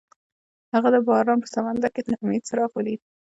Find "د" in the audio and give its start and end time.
0.95-0.97, 2.03-2.09